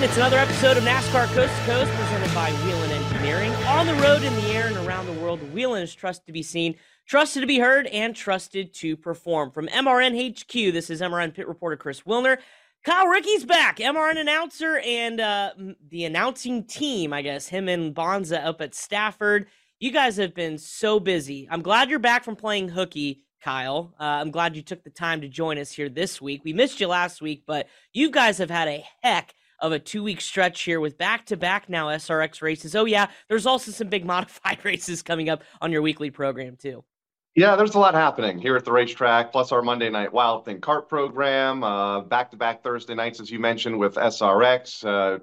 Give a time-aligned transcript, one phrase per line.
[0.00, 0.08] In.
[0.08, 3.52] It's another episode of NASCAR Coast to Coast presented by Whelen Engineering.
[3.66, 6.42] On the road, in the air, and around the world, Whelen is trusted to be
[6.42, 6.76] seen
[7.10, 9.50] Trusted to be heard and trusted to perform.
[9.50, 12.38] From MRN HQ, this is MRN pit reporter Chris Wilner.
[12.84, 15.50] Kyle Rickey's back, MRN announcer and uh,
[15.88, 19.48] the announcing team, I guess, him and Bonza up at Stafford.
[19.80, 21.48] You guys have been so busy.
[21.50, 23.92] I'm glad you're back from playing hooky, Kyle.
[23.98, 26.42] Uh, I'm glad you took the time to join us here this week.
[26.44, 30.02] We missed you last week, but you guys have had a heck of a two
[30.02, 32.74] week stretch here with back to back now SRX races.
[32.74, 36.84] Oh, yeah, there's also some big modified races coming up on your weekly program, too.
[37.36, 40.60] Yeah, there's a lot happening here at the racetrack, plus our Monday night Wild Thing
[40.60, 41.60] kart program,
[42.08, 44.84] back to back Thursday nights, as you mentioned, with SRX.
[44.84, 45.20] Uh,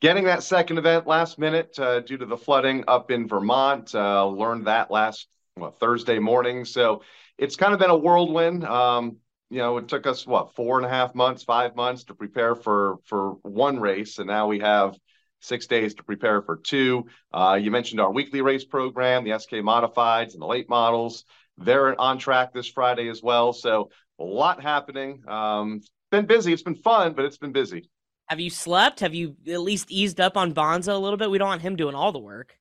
[0.00, 3.94] getting that second event last minute uh, due to the flooding up in Vermont.
[3.94, 6.64] Uh, learned that last what, Thursday morning.
[6.64, 7.02] So
[7.38, 8.64] it's kind of been a whirlwind.
[8.64, 9.16] Um,
[9.50, 12.54] you know, it took us what four and a half months, five months to prepare
[12.54, 14.96] for for one race, and now we have
[15.40, 17.04] six days to prepare for two.
[17.32, 21.24] Uh, you mentioned our weekly race program, the SK Modifieds and the late models.
[21.58, 23.52] They're on track this Friday as well.
[23.52, 25.22] So a lot happening.
[25.28, 26.52] Um, been busy.
[26.52, 27.90] It's been fun, but it's been busy.
[28.28, 29.00] Have you slept?
[29.00, 31.30] Have you at least eased up on Bonza a little bit?
[31.30, 32.56] We don't want him doing all the work.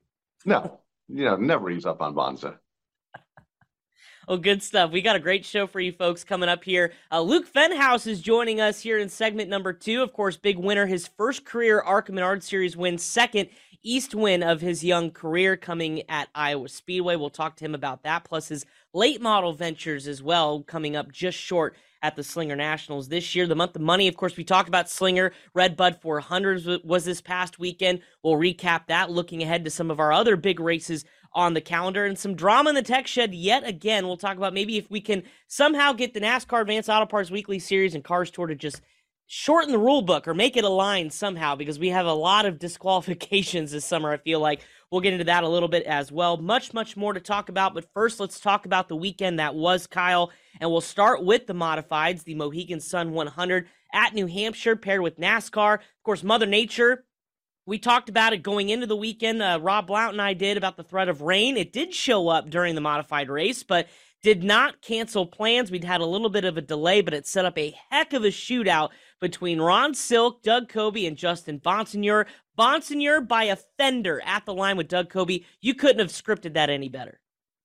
[0.46, 2.60] No, you know, never ease up on Bonza.
[4.28, 4.92] Well, good stuff.
[4.92, 6.94] We got a great show for you folks coming up here.
[7.12, 10.02] Uh, Luke Fenhaus is joining us here in segment number two.
[10.02, 13.50] Of course, big winner, his first career ARCA Menard Series win, second
[13.84, 17.18] East win of his young career coming at Iowa Speedway.
[17.18, 21.12] We'll talk to him about that, plus his late model ventures as well, coming up
[21.12, 23.46] just short at the Slinger Nationals this year.
[23.46, 25.34] The month of money, of course, we talked about Slinger.
[25.54, 28.00] Red Bud 400 was this past weekend.
[28.24, 31.04] We'll recap that, looking ahead to some of our other big races
[31.36, 34.06] on the calendar and some drama in the tech shed yet again.
[34.06, 37.60] We'll talk about maybe if we can somehow get the NASCAR Advanced Auto Parts Weekly
[37.60, 38.82] Series and Cars Tour to just
[39.26, 42.60] shorten the rule book or make it align somehow because we have a lot of
[42.60, 44.12] disqualifications this summer.
[44.12, 44.62] I feel like
[44.92, 46.38] we'll get into that a little bit as well.
[46.38, 47.74] Much, much more to talk about.
[47.74, 50.32] But first, let's talk about the weekend that was Kyle.
[50.60, 55.20] And we'll start with the modifieds, the Mohegan Sun 100 at New Hampshire, paired with
[55.20, 55.76] NASCAR.
[55.76, 57.06] Of course, Mother Nature.
[57.66, 59.42] We talked about it going into the weekend.
[59.42, 61.56] Uh, Rob Blount and I did about the threat of rain.
[61.56, 63.88] It did show up during the modified race, but
[64.22, 65.72] did not cancel plans.
[65.72, 68.24] We'd had a little bit of a delay, but it set up a heck of
[68.24, 68.90] a shootout
[69.22, 72.26] between Ron Silk, Doug Coby, and Justin Bonsignore.
[72.58, 75.46] Bonsignore by a fender at the line with Doug Coby.
[75.62, 77.20] You couldn't have scripted that any better.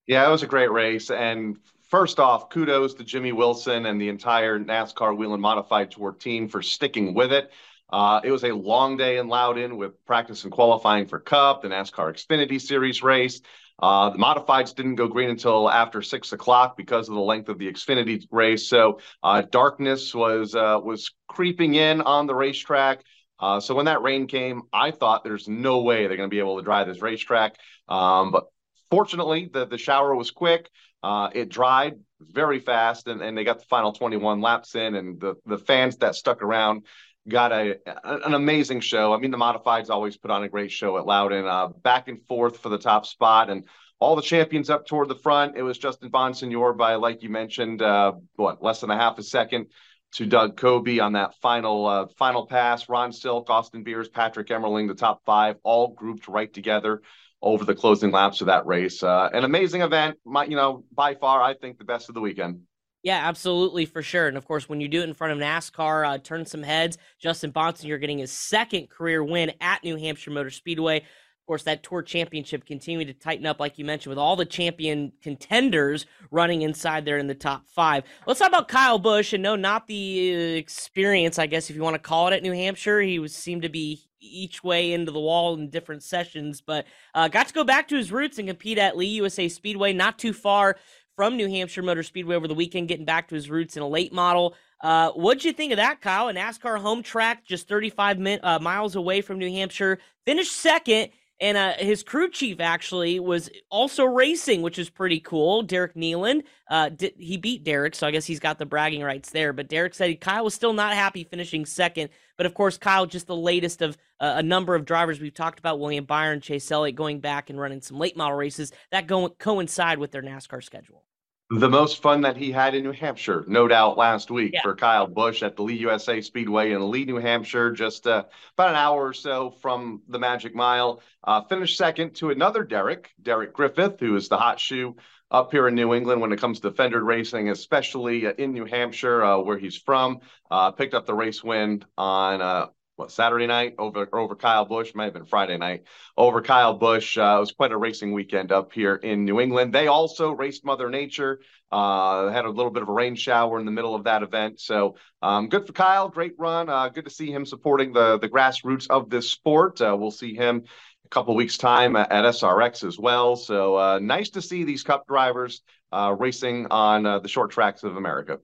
[0.06, 1.10] Yeah, it was a great race.
[1.10, 1.58] And
[1.90, 6.62] first off, kudos to Jimmy Wilson and the entire NASCAR Whelen Modified Tour team for
[6.62, 7.50] sticking with it.
[7.90, 11.68] Uh, it was a long day in Loudon with practice and qualifying for Cup, the
[11.68, 13.40] NASCAR Xfinity Series race.
[13.80, 17.58] Uh, the modifieds didn't go green until after six o'clock because of the length of
[17.58, 18.68] the Xfinity race.
[18.68, 23.04] So uh, darkness was uh, was creeping in on the racetrack.
[23.38, 26.40] Uh, so when that rain came, I thought there's no way they're going to be
[26.40, 27.54] able to drive this racetrack.
[27.88, 28.46] Um, but
[28.90, 30.68] fortunately, the the shower was quick.
[31.02, 35.20] Uh, it dried very fast, and, and they got the final 21 laps in, and
[35.20, 36.82] the the fans that stuck around
[37.28, 39.12] got a an amazing show.
[39.12, 42.24] I mean, the modifieds always put on a great show at Loudon, uh, back and
[42.26, 43.66] forth for the top spot, and
[44.00, 45.56] all the champions up toward the front.
[45.56, 49.22] It was Justin Bonsignore by, like you mentioned, uh, what less than a half a
[49.22, 49.66] second
[50.12, 52.88] to Doug Coby on that final uh, final pass.
[52.88, 57.02] Ron Silk, Austin Beers, Patrick Emmerling, the top five, all grouped right together
[57.40, 59.02] over the closing laps of that race.
[59.02, 62.20] Uh, an amazing event, my, you know, by far, I think the best of the
[62.20, 62.62] weekend.
[63.08, 64.28] Yeah, absolutely, for sure.
[64.28, 66.98] And of course, when you do it in front of NASCAR, uh, turn some heads.
[67.18, 70.98] Justin Bonsignore getting his second career win at New Hampshire Motor Speedway.
[70.98, 74.44] Of course, that Tour Championship continuing to tighten up, like you mentioned, with all the
[74.44, 78.04] champion contenders running inside there in the top five.
[78.26, 81.82] Let's talk about Kyle Busch, and no, not the uh, experience, I guess, if you
[81.82, 83.00] want to call it, at New Hampshire.
[83.00, 86.84] He was seemed to be each way into the wall in different sessions, but
[87.14, 90.18] uh, got to go back to his roots and compete at Lee USA Speedway, not
[90.18, 90.76] too far
[91.18, 93.88] from New Hampshire Motor Speedway over the weekend, getting back to his roots in a
[93.88, 94.54] late model.
[94.80, 96.28] Uh, what'd you think of that, Kyle?
[96.28, 101.08] A NASCAR home track, just 35 min- uh, miles away from New Hampshire, finished second.
[101.40, 105.62] And uh, his crew chief actually was also racing, which is pretty cool.
[105.62, 109.52] Derek Kneeland, uh, he beat Derek, so I guess he's got the bragging rights there.
[109.52, 112.10] But Derek said Kyle was still not happy finishing second.
[112.36, 115.58] But of course, Kyle, just the latest of uh, a number of drivers we've talked
[115.58, 119.28] about William Byron, Chase Elliott going back and running some late model races that go
[119.28, 121.02] coincide with their NASCAR schedule
[121.50, 124.62] the most fun that he had in New Hampshire, no doubt, last week yeah.
[124.62, 128.24] for Kyle Busch at the Lee USA Speedway in Lee, New Hampshire, just uh,
[128.54, 131.00] about an hour or so from the Magic Mile.
[131.24, 134.96] Uh, finished second to another Derek, Derek Griffith, who is the hot shoe
[135.30, 138.66] up here in New England when it comes to fender racing, especially uh, in New
[138.66, 140.20] Hampshire, uh, where he's from.
[140.50, 142.66] Uh, picked up the race win on uh,
[142.98, 145.84] what Saturday night over over Kyle Busch, might have been Friday night
[146.16, 147.16] over Kyle Busch.
[147.16, 149.72] Uh, it was quite a racing weekend up here in New England.
[149.72, 151.40] They also raced Mother Nature.
[151.70, 154.58] Uh, had a little bit of a rain shower in the middle of that event,
[154.58, 156.08] so um, good for Kyle.
[156.08, 156.68] Great run.
[156.68, 159.80] Uh, good to see him supporting the the grassroots of this sport.
[159.80, 160.64] Uh, we'll see him
[161.04, 163.36] a couple weeks time at, at, SRX as well.
[163.36, 165.62] So uh, nice to see these Cup drivers
[165.92, 168.38] uh, racing on the short tracks of America.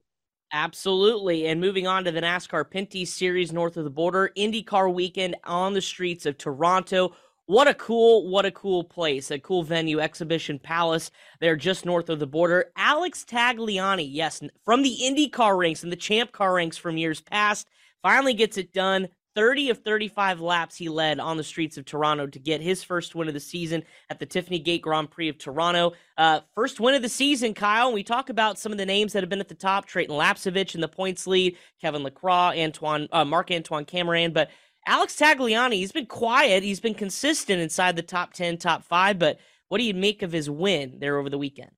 [0.53, 1.47] Absolutely.
[1.47, 5.73] And moving on to the NASCAR Pinty Series north of the border, IndyCar weekend on
[5.73, 7.15] the streets of Toronto.
[7.47, 11.11] What a cool, what a cool place, a cool venue, Exhibition Place.
[11.39, 12.71] They're just north of the border.
[12.75, 17.67] Alex Tagliani, yes, from the IndyCar ranks and the Champ Car ranks from years past,
[18.01, 19.09] finally gets it done.
[19.35, 23.15] 30 of 35 laps he led on the streets of Toronto to get his first
[23.15, 25.93] win of the season at the Tiffany Gate Grand Prix of Toronto.
[26.17, 27.91] Uh, first win of the season, Kyle.
[27.91, 30.75] We talk about some of the names that have been at the top: Treyten Lapcevich
[30.75, 34.33] in the points lead, Kevin Lacroix, Antoine, uh, Marc Antoine Camirand.
[34.33, 34.49] But
[34.87, 36.63] Alex Tagliani, he's been quiet.
[36.63, 39.19] He's been consistent inside the top 10, top five.
[39.19, 41.71] But what do you make of his win there over the weekend?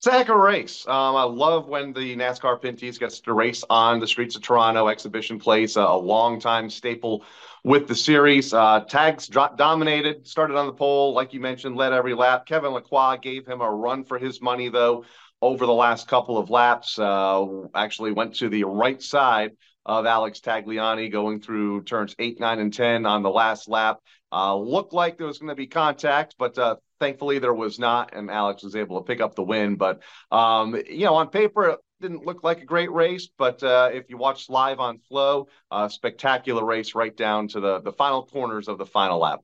[0.00, 0.86] It's a heck of a race.
[0.88, 4.88] Um, I love when the NASCAR Pinty's gets to race on the streets of Toronto.
[4.88, 7.22] Exhibition Place, a, a long-time staple
[7.64, 8.54] with the series.
[8.54, 12.46] Uh, tags dominated, started on the pole, like you mentioned, led every lap.
[12.46, 15.04] Kevin Lacroix gave him a run for his money, though,
[15.42, 16.98] over the last couple of laps.
[16.98, 17.44] Uh,
[17.74, 19.50] actually went to the right side
[19.84, 23.98] of Alex Tagliani going through turns eight, nine, and 10 on the last lap.
[24.32, 28.14] Uh, looked like there was going to be contact, but uh, Thankfully, there was not,
[28.14, 29.76] and Alex was able to pick up the win.
[29.76, 33.28] But um, you know, on paper, it didn't look like a great race.
[33.36, 37.80] But uh, if you watch live on Flow, uh, spectacular race right down to the
[37.80, 39.40] the final corners of the final lap.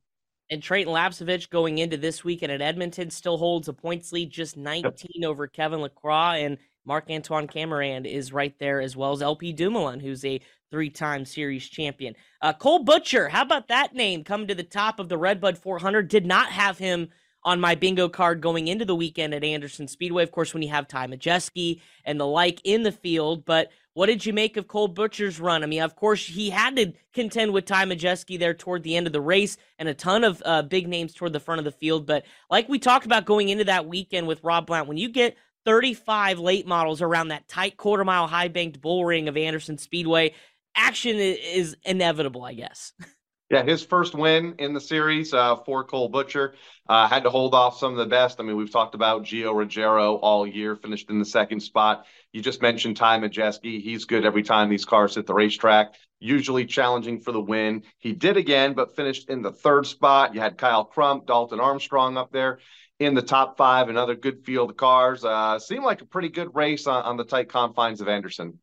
[0.51, 4.57] And Treyten Lapcevich going into this weekend at Edmonton still holds a points lead, just
[4.57, 6.45] 19 over Kevin Lacroix.
[6.45, 10.91] And Marc Antoine Camirand is right there, as well as LP Dumoulin, who's a three
[10.91, 12.15] time series champion.
[12.41, 16.09] Uh, Cole Butcher, how about that name coming to the top of the Redbud 400?
[16.09, 17.09] Did not have him
[17.47, 20.25] on my bingo card going into the weekend at Anderson Speedway.
[20.25, 24.07] Of course, when you have Ty Majeski and the like in the field, but what
[24.07, 25.63] did you make of Cole Butcher's run?
[25.63, 29.07] I mean, of course, he had to contend with Ty Majeski there toward the end
[29.07, 31.71] of the race and a ton of uh, big names toward the front of the
[31.71, 32.05] field.
[32.05, 35.37] But like we talked about going into that weekend with Rob Blount, when you get
[35.65, 40.35] 35 late models around that tight quarter mile high banked bull ring of Anderson Speedway,
[40.75, 42.93] action is inevitable, I guess.
[43.49, 46.55] Yeah, his first win in the series uh, for Cole Butcher.
[46.89, 48.41] Uh, had to hold off some of the best.
[48.41, 52.07] I mean, we've talked about Gio Ruggiero all year, finished in the second spot.
[52.33, 53.81] You just mentioned Ty Majeski.
[53.81, 57.85] He's good every time these cars hit the racetrack, usually challenging for the win.
[57.99, 60.35] He did again, but finished in the third spot.
[60.35, 62.59] You had Kyle Crump, Dalton Armstrong up there
[62.99, 65.25] in the top five, another good field of cars.
[65.25, 68.59] Uh, seemed like a pretty good race on, on the tight confines of Anderson.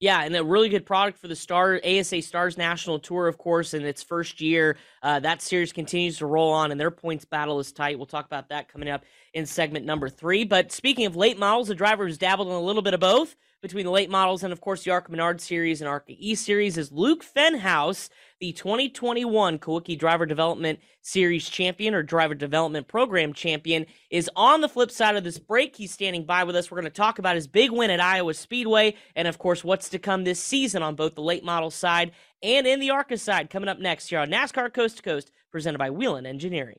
[0.00, 3.74] Yeah, and a really good product for the Star ASA Stars National Tour, of course,
[3.74, 4.78] in its first year.
[5.02, 7.98] Uh, that series continues to roll on, and their points battle is tight.
[7.98, 9.04] We'll talk about that coming up
[9.34, 10.44] in segment number three.
[10.44, 13.36] But speaking of late models, the driver has dabbled in a little bit of both
[13.62, 16.78] between the late models and, of course, the ARCA Menard Series and Arc E Series
[16.78, 18.08] is Luke Fenhaus,
[18.40, 24.68] the 2021 Kulwicki Driver Development Series champion or Driver Development Program champion, is on the
[24.68, 25.76] flip side of this break.
[25.76, 26.70] He's standing by with us.
[26.70, 29.90] We're going to talk about his big win at Iowa Speedway and, of course, what's
[29.90, 32.12] to come this season on both the late model side
[32.42, 35.78] and in the ARCA side coming up next here on NASCAR Coast to Coast, presented
[35.78, 36.78] by Whelen Engineering.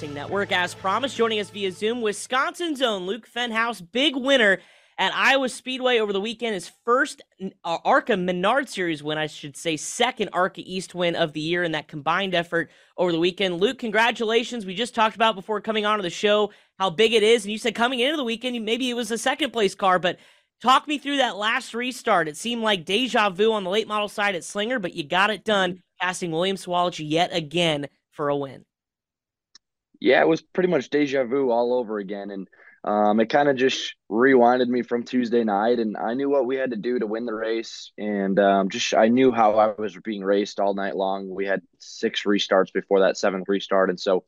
[0.00, 0.50] Racing Network.
[0.50, 4.58] As promised, joining us via Zoom, Wisconsin's own Luke Fenhaus, big winner
[4.96, 6.54] at Iowa Speedway over the weekend.
[6.54, 7.20] His first
[7.64, 11.64] uh, ARCA Menard Series win, I should say, second ARCA East win of the year
[11.64, 13.60] in that combined effort over the weekend.
[13.60, 14.64] Luke, congratulations.
[14.64, 17.44] We just talked about before coming on to the show how big it is.
[17.44, 20.18] And you said coming into the weekend, maybe it was a second place car, but
[20.62, 22.26] talk me through that last restart.
[22.26, 25.28] It seemed like deja vu on the late model side at Slinger, but you got
[25.28, 28.64] it done, passing William Sawalich yet again for a win.
[30.00, 32.30] Yeah, it was pretty much deja vu all over again.
[32.30, 32.48] And
[32.82, 36.56] um, it kind of just rewinded me from Tuesday night, and I knew what we
[36.56, 39.98] had to do to win the race, and um, just I knew how I was
[40.02, 41.28] being raced all night long.
[41.28, 44.24] We had six restarts before that seventh restart, and so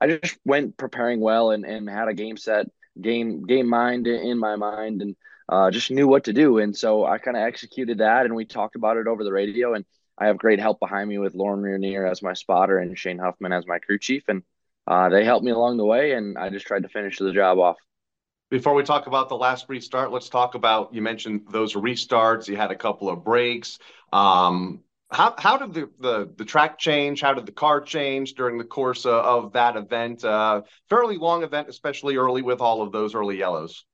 [0.00, 2.66] I just went preparing well and, and had a game set,
[3.00, 5.16] game game mind in my mind, and
[5.48, 6.58] uh, just knew what to do.
[6.58, 9.74] And so I kind of executed that, and we talked about it over the radio.
[9.74, 9.84] And
[10.16, 13.52] I have great help behind me with Lorin Ranier as my spotter and Shane Huffman
[13.52, 14.44] as my crew chief, and
[14.88, 16.12] uh, they helped me along the way.
[16.12, 17.76] And I just tried to finish the job off.
[18.50, 22.48] Before we talk about the last restart, let's talk about you mentioned those restarts.
[22.48, 23.78] You had a couple of breaks.
[24.10, 24.80] Um,
[25.10, 27.20] how how did the, the the track change?
[27.20, 30.24] How did the car change during the course of, of that event?
[30.24, 33.84] Uh, fairly long event, especially early with all of those early yellows.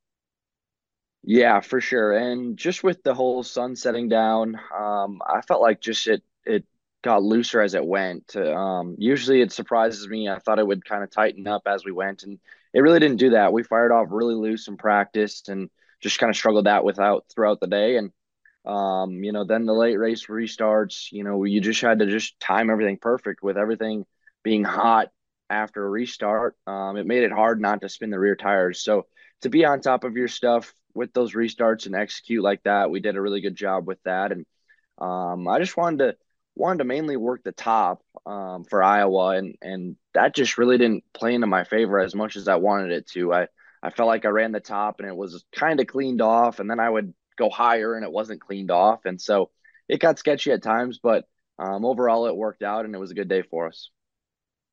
[1.25, 2.13] Yeah, for sure.
[2.13, 6.65] And just with the whole sun setting down, um, I felt like just it it
[7.05, 8.35] got looser as it went.
[8.35, 10.29] Um, usually it surprises me.
[10.29, 12.41] I thought it would kind of tighten up as we went, and
[12.73, 13.53] it really didn't do that.
[13.53, 15.71] We fired off really loose in practice and
[16.01, 17.99] just kind of struggled that without throughout the day.
[17.99, 18.11] And
[18.65, 22.41] um, you know, then the late race restarts, you know, you just had to just
[22.41, 24.07] time everything perfect with everything
[24.43, 25.11] being hot
[25.51, 26.57] after a restart.
[26.67, 28.83] Um, it made it hard not to spin the rear tires.
[28.83, 29.07] So
[29.43, 33.01] to be on top of your stuff with those restarts and execute like that, we
[33.01, 34.33] did a really good job with that.
[34.33, 34.47] And
[34.99, 36.17] um, I just wanted to
[36.57, 41.05] wanted to mainly work the top um, for Iowa, and and that just really didn't
[41.13, 43.33] play into my favor as much as I wanted it to.
[43.33, 43.49] I
[43.83, 46.71] I felt like I ran the top and it was kind of cleaned off, and
[46.71, 49.51] then I would go higher and it wasn't cleaned off, and so
[49.89, 51.01] it got sketchy at times.
[51.03, 51.25] But
[51.59, 53.91] um, overall, it worked out, and it was a good day for us.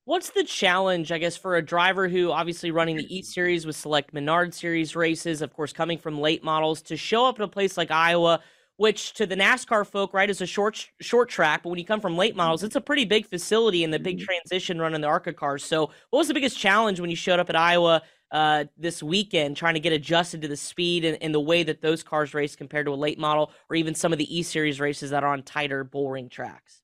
[0.05, 3.75] What's the challenge, I guess, for a driver who obviously running the East Series with
[3.75, 7.47] select Menard Series races, of course, coming from late models, to show up at a
[7.47, 8.41] place like Iowa
[8.81, 11.61] which to the NASCAR folk, right, is a short short track.
[11.61, 14.17] But when you come from late models, it's a pretty big facility and the big
[14.17, 14.25] mm-hmm.
[14.25, 15.63] transition running the ARCA cars.
[15.63, 19.55] So, what was the biggest challenge when you showed up at Iowa uh, this weekend,
[19.55, 22.55] trying to get adjusted to the speed and, and, the way that those cars race
[22.55, 25.31] compared to a late model, or even some of the E Series races that are
[25.31, 26.81] on tighter bullring tracks?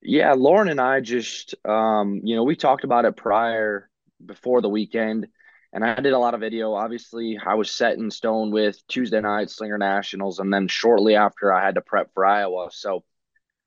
[0.00, 3.90] Yeah, Lorin and I just, um, you know, we talked about it prior
[4.24, 5.26] before the weekend
[5.72, 6.74] and I did a lot of video.
[6.74, 11.52] Obviously, I was set in stone with Tuesday night Slinger Nationals, and then shortly after,
[11.52, 12.68] I had to prep for Iowa.
[12.72, 13.04] So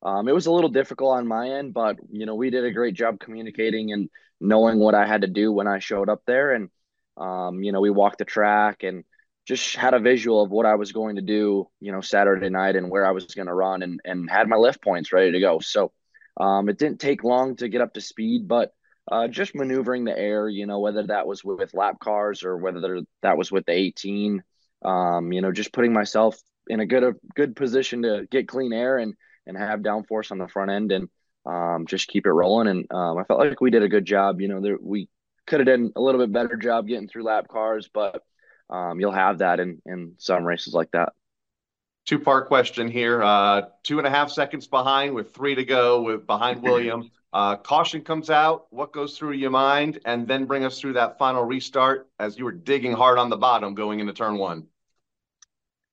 [0.03, 2.71] um, it was a little difficult on my end, but you know, we did a
[2.71, 6.53] great job communicating and knowing what I had to do when I showed up there.
[6.53, 6.69] And
[7.17, 9.03] um, you know, we walked the track and
[9.45, 12.75] just had a visual of what I was going to do, you know, Saturday night
[12.75, 15.39] and where I was going to run, and and had my lift points ready to
[15.39, 15.59] go.
[15.59, 15.91] So
[16.37, 18.73] um, it didn't take long to get up to speed, but
[19.09, 23.01] uh, just maneuvering the air, you know, whether that was with lap cars or whether
[23.21, 24.43] that was with the 18,
[24.83, 28.73] um, you know, just putting myself in a good, a good position to get clean
[28.73, 29.15] air and,
[29.47, 31.09] and have downforce on the front end and
[31.45, 32.67] um, just keep it rolling.
[32.67, 34.39] And um, I felt like we did a good job.
[34.39, 35.09] You know, there, we
[35.47, 38.21] could have done a little bit better job getting through lap cars, but
[38.69, 41.13] um, you'll have that in, in some races like that.
[42.05, 43.21] Two part question here.
[43.21, 47.11] Uh, two and a half seconds behind with three to go with behind William.
[47.33, 48.67] Uh, caution comes out.
[48.71, 49.99] What goes through your mind?
[50.05, 53.37] And then bring us through that final restart as you were digging hard on the
[53.37, 54.67] bottom going into turn one.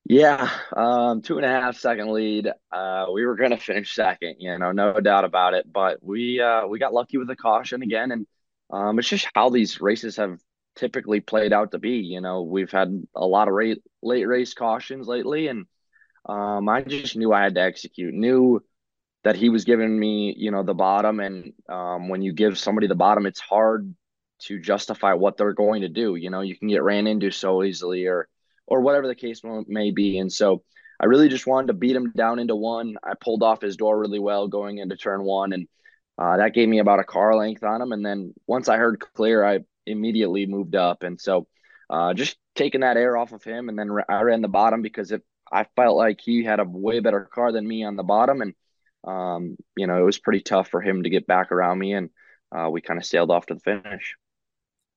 [0.05, 2.51] Yeah, um, two and a half second lead.
[2.71, 5.71] Uh, we were going to finish second, you know, no doubt about it.
[5.71, 8.27] But we uh, we got lucky with the caution again, and
[8.71, 10.39] um, it's just how these races have
[10.75, 11.97] typically played out to be.
[11.97, 15.67] You know, we've had a lot of rate, late race cautions lately, and
[16.29, 18.13] um, I just knew I had to execute.
[18.13, 18.61] Knew
[19.23, 21.19] that he was giving me, you know, the bottom.
[21.19, 23.93] And um, when you give somebody the bottom, it's hard
[24.43, 26.15] to justify what they're going to do.
[26.15, 28.27] You know, you can get ran into so easily, or
[28.67, 30.19] or whatever the case may be.
[30.19, 30.63] And so
[30.99, 32.95] I really just wanted to beat him down into one.
[33.03, 35.67] I pulled off his door really well going into turn one, and
[36.17, 37.91] uh, that gave me about a car length on him.
[37.91, 41.01] And then once I heard clear, I immediately moved up.
[41.03, 41.47] And so
[41.89, 45.11] uh, just taking that air off of him, and then I ran the bottom because
[45.11, 45.21] if
[45.51, 48.53] I felt like he had a way better car than me on the bottom, and
[49.05, 52.09] um, you know, it was pretty tough for him to get back around me, and
[52.51, 54.15] uh, we kind of sailed off to the finish.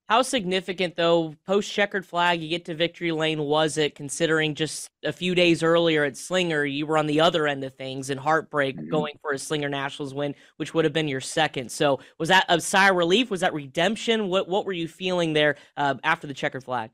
[0.08, 4.90] How significant, though, post checkered flag, you get to victory lane, was it considering just
[5.04, 8.20] a few days earlier at Slinger, you were on the other end of things and
[8.20, 8.90] heartbreak mm-hmm.
[8.90, 11.70] going for a Slinger Nationals win, which would have been your second.
[11.70, 13.30] So, was that a sigh of relief?
[13.30, 14.28] Was that redemption?
[14.28, 16.90] What what were you feeling there uh, after the checkered flag?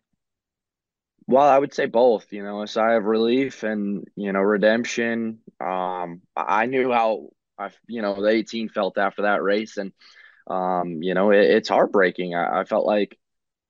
[1.28, 5.40] Well, I would say both, you know, a sigh of relief and, you know, redemption.
[5.60, 9.76] Um, I knew how I, you know, the 18 felt after that race.
[9.76, 9.92] And,
[10.46, 12.34] um, you know, it, it's heartbreaking.
[12.34, 13.18] I, I, felt like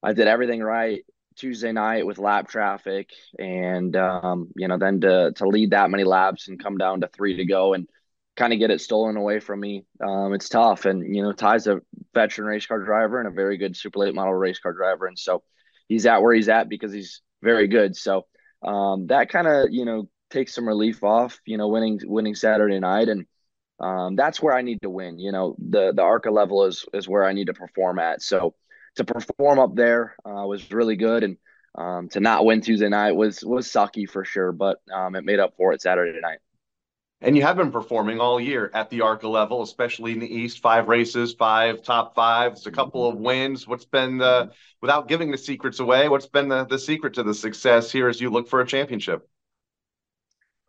[0.05, 5.33] I did everything right Tuesday night with lap traffic, and um, you know, then to
[5.37, 7.89] to lead that many laps and come down to three to go and
[8.37, 9.85] kind of get it stolen away from me.
[10.05, 11.81] Um, it's tough, and you know, Ty's a
[12.15, 15.19] veteran race car driver and a very good super late model race car driver, and
[15.19, 15.43] so
[15.89, 17.97] he's at where he's at because he's very good.
[17.97, 18.27] So
[18.63, 22.81] um, that kind of you know takes some relief off, you know, winning winning Saturday
[22.81, 23.27] night and
[23.81, 25.19] um, that's where I need to win.
[25.19, 28.23] You know, the the ARCA level is is where I need to perform at.
[28.23, 28.55] So
[28.97, 31.37] to perform up there uh, was really good, and
[31.77, 34.53] um, to not win Tuesday night was was sucky for sure.
[34.53, 36.39] But um, it made up for it Saturday night.
[37.21, 40.61] And you have been performing all year at the ARCA level, especially in the East.
[40.61, 43.67] Five races, five top fives, a couple of wins.
[43.67, 47.35] What's been the, without giving the secrets away, what's been the, the secret to the
[47.35, 49.29] success here as you look for a championship?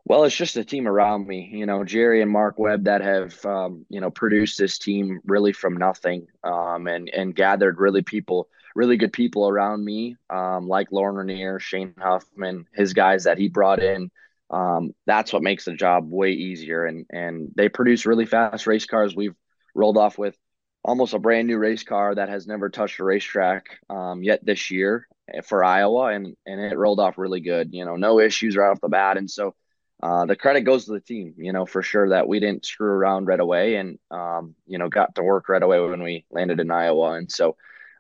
[0.06, 3.46] Well, it's just a team around me, you know, Jerry and Mark Webb that have,
[3.46, 8.50] um, you know, produced this team really from nothing, um, and and gathered really people,
[8.74, 13.50] really good people around me, um, like Lorin Ranier, Shane Huffman, his guys that he
[13.50, 14.10] brought in.
[14.52, 18.86] Um, that's what makes the job way easier, and and they produce really fast race
[18.86, 19.16] cars.
[19.16, 19.36] We've
[19.76, 20.36] rolled off with
[20.84, 24.72] almost a brand new race car that has never touched a racetrack um, yet this
[24.72, 25.08] year
[25.44, 27.74] for Iowa, and and it rolled off really good.
[27.74, 29.56] You know, no issues right off the bat, and so
[30.02, 32.90] uh, the credit goes to the team, you know, for sure that we didn't screw
[32.90, 36.60] around right away and, um, you know, got to work right away when we landed
[36.62, 37.14] in Iowa.
[37.14, 37.58] And so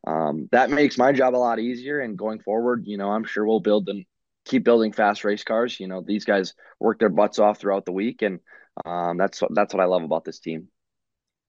[0.07, 1.99] um, that makes my job a lot easier.
[1.99, 4.05] And going forward, you know, I'm sure we'll build and
[4.49, 5.79] keep building fast race cars.
[5.79, 8.21] You know, these guys work their butts off throughout the week.
[8.21, 8.39] And
[8.85, 10.67] um, that's, that's what I love about this team.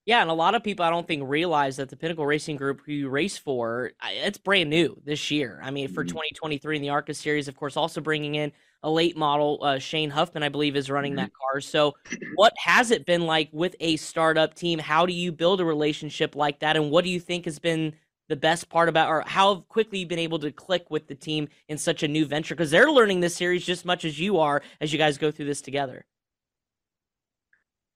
[0.06, 2.80] Yeah, and a lot of people I don't think realize that the Pinnacle Racing Group
[2.84, 5.60] who you race for, it's brand new this year.
[5.62, 6.08] I mean, for mm-hmm.
[6.08, 8.50] 2023 in the ARCA series, of course, also bringing in
[8.82, 9.58] a late model.
[9.62, 11.24] Uh, Shane Huffman, I believe, is running mm-hmm.
[11.24, 11.60] that car.
[11.60, 11.94] So,
[12.34, 14.78] what has it been like with a startup team?
[14.78, 16.76] How do you build a relationship like that?
[16.76, 17.94] And what do you think has been
[18.30, 21.48] the best part about, or how quickly you've been able to click with the team
[21.68, 22.54] in such a new venture?
[22.54, 25.30] Because they're learning this series just as much as you are as you guys go
[25.30, 26.06] through this together.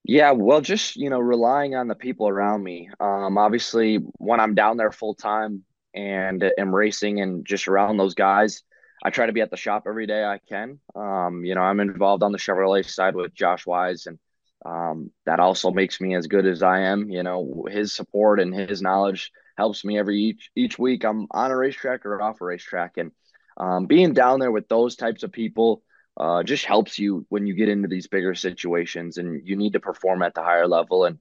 [0.05, 2.91] Yeah, well, just you know, relying on the people around me.
[3.01, 8.15] Um, obviously, when I'm down there full time and am racing and just around those
[8.15, 8.63] guys,
[9.03, 10.81] I try to be at the shop every day I can.
[10.95, 14.19] Um, you know, I'm involved on the Chevrolet side with Josh Wise, and
[14.67, 17.09] um, that also makes me as good as I am.
[17.09, 21.05] You know, his support and his knowledge helps me every each each week.
[21.05, 23.13] I'm on a racetrack or off a racetrack, and
[23.57, 25.83] um, being down there with those types of people
[26.17, 29.81] uh, just helps you when you get into these bigger situations and you need to
[29.81, 31.05] perform at the higher level.
[31.05, 31.19] And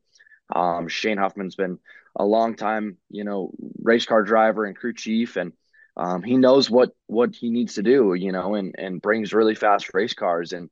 [0.56, 1.80] um, Shane Huffman's been
[2.15, 5.54] a long time, you know, race car driver and crew chief, and
[5.98, 9.56] um, he knows what what he needs to do, you know, and and brings really
[9.56, 10.69] fast race cars, and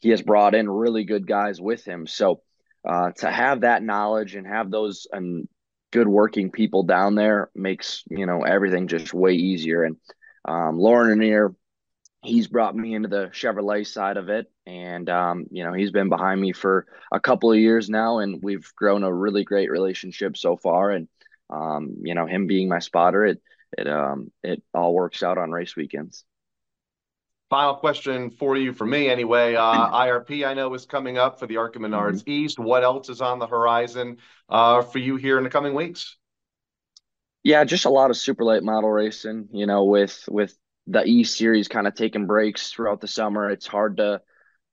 [0.00, 2.06] he has brought in really good guys with him.
[2.06, 2.42] So
[2.86, 5.48] uh, to have that knowledge and have those and
[5.94, 9.84] good working people down there makes you know everything just way easier.
[9.84, 9.96] And
[10.44, 11.54] um, Lorin Ranier,
[12.24, 16.08] he's brought me into the Chevrolet side of it, and um, you know he's been
[16.08, 20.36] behind me for a couple of years now, and we've grown a really great relationship
[20.36, 20.90] so far.
[20.90, 21.08] And
[21.48, 23.40] um, you know him being my spotter, it
[23.78, 26.24] it um it all works out on race weekends.
[27.50, 29.54] Final question for you, for me anyway.
[29.54, 32.30] Uh, IRP I know is coming up for the ARCA Menards mm-hmm.
[32.30, 32.58] East.
[32.58, 36.16] What else is on the horizon uh, for you here in the coming weeks?
[37.42, 39.48] Yeah, just a lot of super late model racing.
[39.52, 43.66] You know, with with the E series kind of taking breaks throughout the summer, it's
[43.66, 44.22] hard to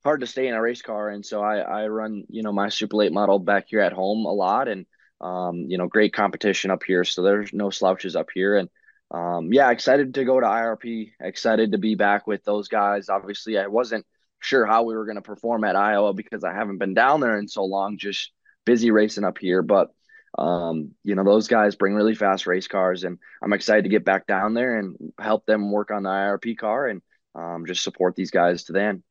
[0.02, 2.70] hard to stay in a race car, and so I I run you know my
[2.70, 4.86] super late model back here at home a lot, and
[5.20, 8.70] um, you know great competition up here, so there's no slouches up here, and
[9.12, 11.12] um, yeah, excited to go to IRP.
[11.20, 13.10] Excited to be back with those guys.
[13.10, 14.06] Obviously, I wasn't
[14.40, 17.38] sure how we were going to perform at Iowa because I haven't been down there
[17.38, 17.98] in so long.
[17.98, 18.32] Just
[18.64, 19.90] busy racing up here, but
[20.38, 24.04] um, you know those guys bring really fast race cars, and I'm excited to get
[24.04, 27.02] back down there and help them work on the IRP car and
[27.34, 29.02] um, just support these guys to the end.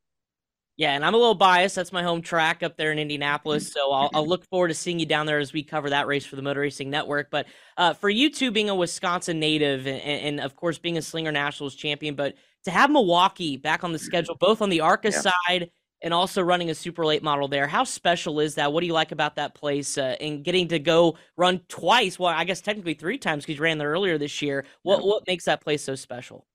[0.81, 1.75] Yeah, and I'm a little biased.
[1.75, 3.71] That's my home track up there in Indianapolis.
[3.71, 6.25] So I'll, I'll, look forward to seeing you down there as we cover that race
[6.25, 7.29] for the Motor Racing Network.
[7.29, 7.45] But
[7.77, 11.31] uh, for you two being a Wisconsin native and, and, of course, being a Slinger
[11.31, 15.21] Nationals champion, but to have Milwaukee back on the schedule, both on the ARCA yeah.
[15.21, 15.69] side
[16.01, 17.67] and also running a super late model there.
[17.67, 18.73] How special is that?
[18.73, 22.17] What do you like about that place uh, and getting to go run twice?
[22.17, 24.65] Well, I guess technically three times because you ran there earlier this year.
[24.81, 26.47] What what makes that place so special?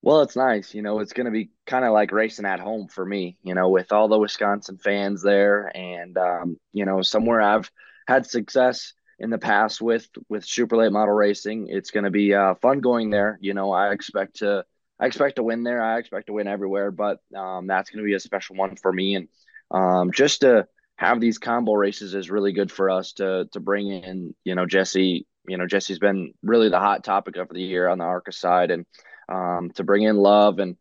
[0.00, 0.74] Well, it's nice.
[0.74, 3.54] You know, it's going to be kind of like racing at home for me, you
[3.54, 7.70] know, with all the Wisconsin fans there and, um, you know, somewhere I've
[8.06, 11.66] had success in the past with, with super late model racing.
[11.68, 13.38] It's going to be uh, fun going there.
[13.40, 14.64] You know, I expect to,
[15.00, 15.82] I expect to win there.
[15.82, 18.92] I expect to win everywhere, but um, that's going to be a special one for
[18.92, 19.16] me.
[19.16, 19.28] And
[19.72, 23.88] um, just to have these combo races is really good for us to, to bring
[23.88, 27.88] in, you know, Jesse, you know, Jesse's been really the hot topic of the year
[27.88, 28.70] on the ARCA side.
[28.70, 28.86] And,
[29.28, 30.76] um, to bring in Love and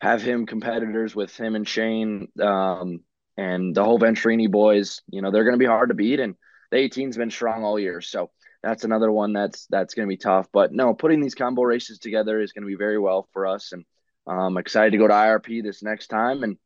[0.00, 3.00] have him competitors with him and Shane um,
[3.36, 5.02] and the whole Venturini boys.
[5.08, 6.34] You know, they're going to be hard to beat, and
[6.70, 8.00] the 18's been strong all year.
[8.00, 8.30] So
[8.62, 10.48] that's another one that's that's going to be tough.
[10.52, 13.72] But no, putting these combo races together is going to be very well for us,
[13.72, 13.84] and
[14.26, 16.56] I'm um, excited to go to IRP this next time, and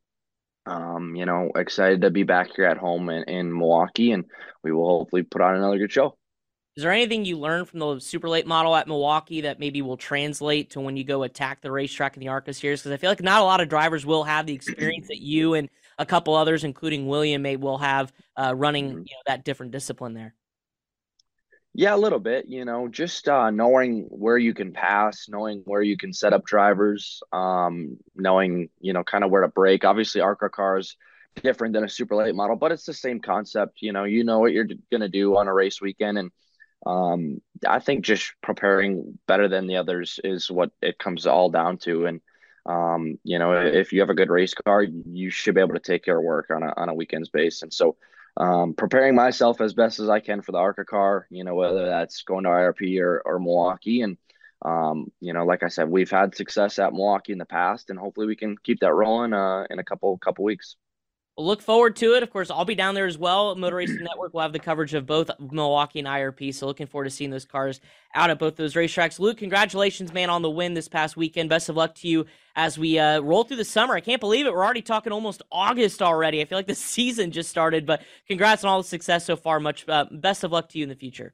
[0.66, 4.24] um, you know, excited to be back here at home in, in Milwaukee, and
[4.62, 6.16] we will hopefully put on another good show.
[6.80, 9.98] Is there anything you learned from the super late model at Milwaukee that maybe will
[9.98, 12.80] translate to when you go attack the racetrack in the ARCA series?
[12.80, 15.52] Because I feel like not a lot of drivers will have the experience that you
[15.52, 18.98] and a couple others, including William, may will have uh, running mm-hmm.
[19.00, 20.34] you know, that different discipline there.
[21.74, 22.46] Yeah, a little bit.
[22.48, 26.46] You know, just uh, knowing where you can pass, knowing where you can set up
[26.46, 29.84] drivers, um, knowing you know kind of where to break.
[29.84, 30.96] Obviously, ARCA cars
[31.42, 33.82] different than a super late model, but it's the same concept.
[33.82, 36.30] You know, you know what you're going to do on a race weekend, and
[36.86, 41.78] um, I think just preparing better than the others is what it comes all down
[41.78, 42.06] to.
[42.06, 42.20] And
[42.66, 45.80] um, you know, if you have a good race car, you should be able to
[45.80, 47.62] take care of work on a on a weekend's base.
[47.62, 47.96] And so,
[48.36, 51.86] um, preparing myself as best as I can for the ARCA car, you know, whether
[51.86, 54.02] that's going to IRP or, or Milwaukee.
[54.02, 54.18] And
[54.62, 57.98] um, you know, like I said, we've had success at Milwaukee in the past, and
[57.98, 60.76] hopefully we can keep that rolling uh, in a couple couple weeks.
[61.36, 62.22] We'll look forward to it.
[62.22, 63.54] Of course, I'll be down there as well.
[63.54, 66.54] Motor Racing Network will have the coverage of both Milwaukee and IRP.
[66.54, 67.80] So looking forward to seeing those cars
[68.14, 69.18] out at both those racetracks.
[69.18, 71.48] Luke, congratulations, man, on the win this past weekend.
[71.48, 73.94] Best of luck to you as we uh, roll through the summer.
[73.94, 74.52] I can't believe it.
[74.52, 76.40] We're already talking almost August already.
[76.40, 79.60] I feel like the season just started, but congrats on all the success so far.
[79.60, 81.32] Much uh, best of luck to you in the future.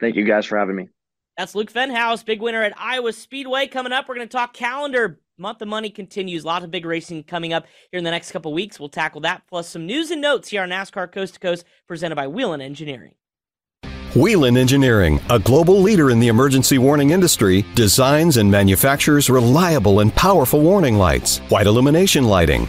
[0.00, 0.88] Thank you guys for having me.
[1.36, 3.66] That's Luke Fenhaus, big winner at Iowa Speedway.
[3.66, 6.44] Coming up, we're going to talk calendar month of money continues.
[6.44, 8.78] A lot of big racing coming up here in the next couple weeks.
[8.78, 12.16] We'll tackle that plus some news and notes here on NASCAR Coast to Coast, presented
[12.16, 13.14] by Whelen Engineering.
[14.14, 20.14] Whelen Engineering, a global leader in the emergency warning industry, designs and manufactures reliable and
[20.14, 22.68] powerful warning lights, white illumination lighting,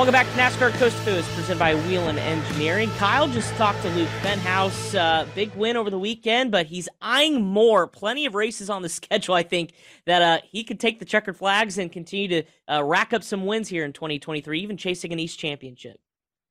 [0.00, 2.88] Welcome back to NASCAR Coast to Coast, presented by Whelen Engineering.
[2.96, 4.94] Kyle just talked to Luke Fenhaus.
[4.94, 7.86] Uh, big win over the weekend, but he's eyeing more.
[7.86, 9.74] Plenty of races on the schedule, I think,
[10.06, 13.44] that uh, he could take the checkered flags and continue to uh, rack up some
[13.44, 16.00] wins here in 2023, even chasing an East Championship.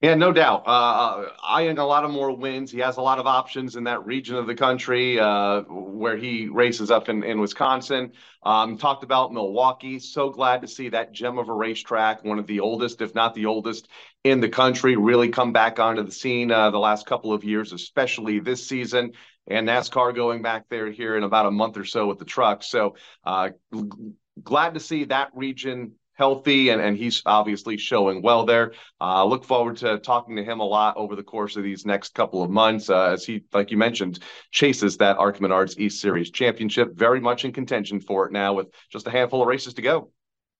[0.02, 0.64] Yeah, no doubt.
[0.66, 2.72] Uh, uh, eyeing a lot of more wins.
[2.72, 6.48] He has a lot of options in that region of the country uh, where he
[6.48, 8.14] races up in, in Wisconsin.
[8.42, 10.00] Um, talked about Milwaukee.
[10.00, 13.36] So glad to see that gem of a racetrack, one of the oldest, if not
[13.36, 13.90] the oldest,
[14.24, 17.74] in the country, really come back onto the scene uh, the last couple of years,
[17.74, 19.12] especially this season.
[19.48, 22.64] And NASCAR going back there here in about a month or so with the truck.
[22.64, 23.50] So uh,
[24.42, 28.74] glad to see that region healthy, and, and he's obviously showing well there.
[29.00, 32.14] Uh, look forward to talking to him a lot over the course of these next
[32.14, 34.20] couple of months uh, as he, like you mentioned,
[34.52, 36.94] chases that ARCA Menards East Series championship.
[36.94, 40.12] Very much in contention for it now with just a handful of races to go.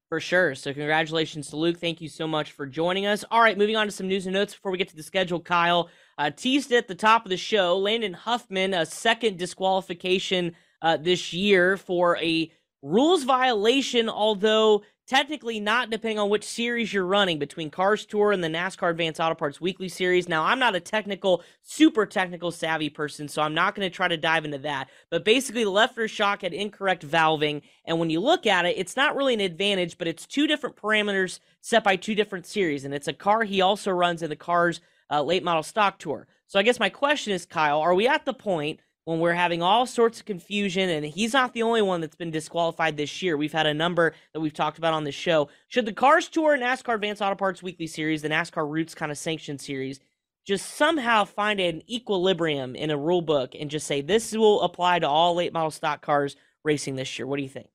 [0.08, 0.56] For sure.
[0.56, 1.78] So, congratulations to Luke.
[1.78, 3.24] Thank you so much for joining us.
[3.30, 5.40] All right, moving on to some news and notes before we get to the schedule.
[5.40, 10.98] Kyle uh, teased at the top of the show Landon Huffman, a second disqualification uh,
[10.98, 12.50] this year for a
[12.82, 18.44] rules violation, although technically not depending on which series you're running between Cars Tour and
[18.44, 20.30] the NASCAR Advanced Auto Parts Weekly Series.
[20.30, 24.08] Now, I'm not a technical, super technical savvy person, so I'm not going to try
[24.08, 24.88] to dive into that.
[25.10, 28.78] But basically, the left rear shock had incorrect valving, and when you look at it,
[28.78, 32.86] it's not really an advantage, but it's two different parameters set by two different series,
[32.86, 36.28] and it's a car he also runs in the Cars uh, Late Model Stock Tour.
[36.46, 39.64] So I guess my question is, Kyle, are we at the point when we're having
[39.64, 43.36] all sorts of confusion, and he's not the only one that's been disqualified this year.
[43.36, 45.50] We've had a number that we've talked about on the show.
[45.68, 49.18] Should the Cars Tour NASCAR Advanced Auto Parts Weekly Series, the NASCAR Roots kind of
[49.18, 50.00] sanctioned series,
[50.46, 55.00] just somehow find an equilibrium in a rule book and just say this will apply
[55.00, 57.26] to all late model stock cars racing this year?
[57.26, 57.70] What do you think?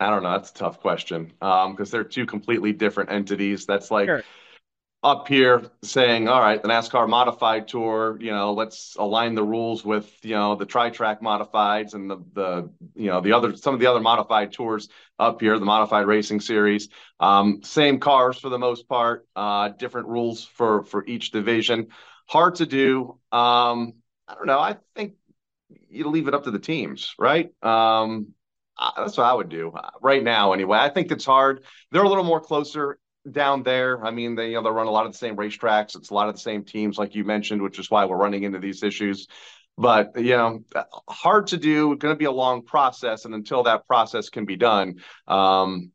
[0.00, 0.32] I don't know.
[0.32, 3.66] That's a tough question because um, they're two completely different entities.
[3.66, 4.24] That's like sure.
[5.02, 9.84] Up here saying, all right, the NASCAR modified tour, you know, let's align the rules
[9.84, 13.74] with, you know, the tri track modifieds and the, the, you know, the other, some
[13.74, 14.88] of the other modified tours
[15.20, 16.88] up here, the modified racing series.
[17.20, 21.88] Um, same cars for the most part, uh, different rules for, for each division.
[22.26, 23.18] Hard to do.
[23.30, 23.94] Um,
[24.26, 24.58] I don't know.
[24.58, 25.14] I think
[25.88, 27.50] you leave it up to the teams, right?
[27.62, 28.34] Um,
[28.96, 30.52] that's what I would do uh, right now.
[30.52, 31.64] Anyway, I think it's hard.
[31.92, 32.98] They're a little more closer
[33.30, 34.04] down there.
[34.04, 35.96] I mean, they you know they run a lot of the same racetracks.
[35.96, 38.44] It's a lot of the same teams, like you mentioned, which is why we're running
[38.44, 39.26] into these issues.
[39.76, 40.64] But you know,
[41.08, 41.96] hard to do.
[41.96, 45.92] Going to be a long process, and until that process can be done, um,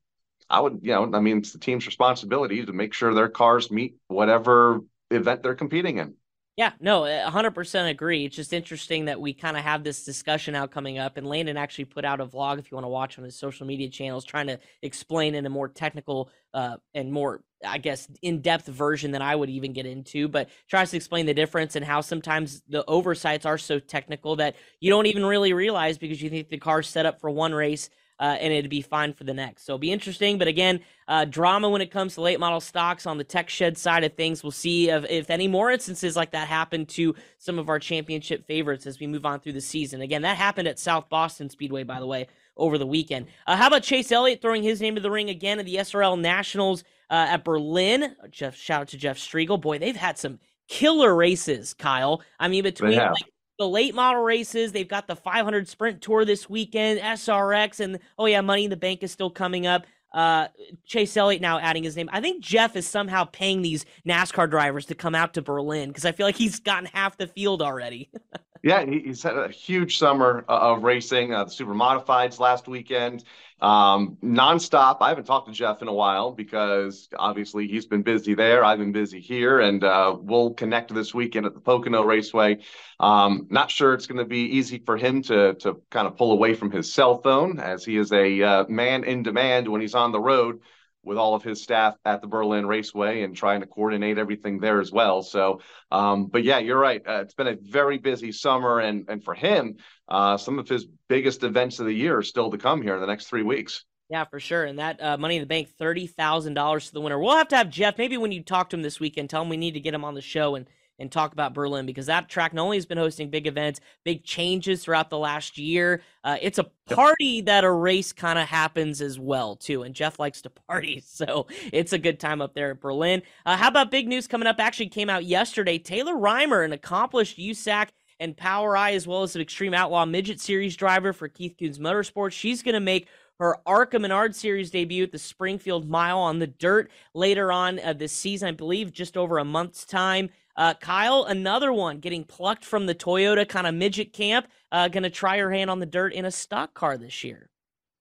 [0.49, 3.71] I would you know, I mean, it's the team's responsibility to make sure their cars
[3.71, 4.79] meet whatever
[5.11, 6.15] event they're competing in.
[6.55, 8.25] Yeah, no, 100% agree.
[8.25, 11.17] It's just interesting that we kind of have this discussion out coming up.
[11.17, 13.65] And Landon actually put out a vlog, if you want to watch on his social
[13.65, 18.41] media channels, trying to explain in a more technical uh, and more, I guess, in
[18.41, 21.83] depth version than I would even get into, but tries to explain the difference and
[21.83, 26.29] how sometimes the oversights are so technical that you don't even really realize because you
[26.29, 27.89] think the car's set up for one race
[28.19, 29.65] uh, and it'd be fine for the next.
[29.65, 30.37] So it'll be interesting.
[30.37, 33.77] But again, uh, drama when it comes to late model stocks on the tech shed
[33.77, 34.43] side of things.
[34.43, 38.45] We'll see if, if any more instances like that happen to some of our championship
[38.45, 40.01] favorites as we move on through the season.
[40.01, 43.27] Again, that happened at South Boston Speedway, by the way, over the weekend.
[43.47, 46.19] Uh, how about Chase Elliott throwing his name to the ring again at the SRL
[46.19, 48.15] Nationals uh, at Berlin?
[48.29, 49.59] Jeff, shout out to Jeff Striegle.
[49.59, 52.21] Boy, they've had some killer races, Kyle.
[52.39, 53.32] I mean, between like
[53.63, 54.73] the late model races.
[54.73, 58.75] They've got the 500 Sprint Tour this weekend, SRX, and oh yeah, Money in the
[58.77, 59.85] Bank is still coming up.
[60.13, 60.47] Uh,
[60.85, 62.09] Chase Elliott now adding his name.
[62.11, 66.05] I think Jeff is somehow paying these NASCAR drivers to come out to Berlin because
[66.05, 68.11] I feel like he's gotten half the field already.
[68.63, 71.33] yeah, he's had a huge summer of racing.
[71.33, 73.25] Uh, the super modifieds last weekend
[73.63, 74.97] um, nonstop.
[75.01, 78.63] I haven't talked to Jeff in a while because obviously he's been busy there.
[78.63, 82.59] I've been busy here, and uh, we'll connect this weekend at the Pocono Raceway.
[83.01, 86.31] Um, not sure it's going to be easy for him to to kind of pull
[86.31, 89.95] away from his cell phone as he is a uh, man in demand when he's
[89.95, 90.59] on the road
[91.03, 94.79] with all of his staff at the Berlin Raceway and trying to coordinate everything there
[94.79, 95.21] as well.
[95.21, 95.61] So,
[95.91, 97.01] um, but yeah, you're right.
[97.05, 100.87] Uh, it's been a very busy summer, and and for him, uh, some of his
[101.07, 103.85] biggest events of the year are still to come here in the next three weeks.
[104.09, 104.65] Yeah, for sure.
[104.65, 107.19] And that uh, Money in the Bank, thirty thousand dollars to the winner.
[107.19, 107.97] We'll have to have Jeff.
[107.97, 110.05] Maybe when you talk to him this weekend, tell him we need to get him
[110.05, 110.67] on the show and
[110.99, 114.23] and talk about Berlin because that track not only has been hosting big events, big
[114.23, 116.01] changes throughout the last year.
[116.23, 120.19] Uh, it's a party that a race kind of happens as well too, and Jeff
[120.19, 123.21] likes to party, so it's a good time up there at Berlin.
[123.45, 124.59] Uh, how about big news coming up?
[124.59, 125.77] Actually, came out yesterday.
[125.77, 130.75] Taylor Reimer, an accomplished USAC and POWRi, as well as an Extreme Outlaw Midget Series
[130.75, 132.31] driver for Keith Kunz Motorsports.
[132.31, 133.07] She's going to make
[133.39, 137.93] her ARCA Menard Series debut at the Springfield Mile on the dirt later on uh,
[137.93, 140.29] this season, I believe, just over a month's time.
[140.55, 145.03] Uh, Kyle, another one getting plucked from the Toyota kind of midget camp, uh, going
[145.03, 147.49] to try her hand on the dirt in a stock car this year.